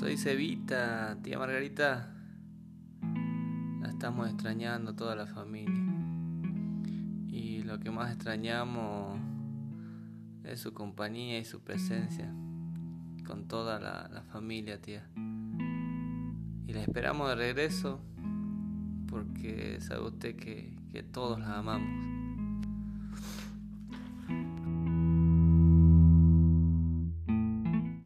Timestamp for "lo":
7.64-7.78